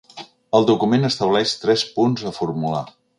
[0.59, 2.83] El document estableix tres punts a formular.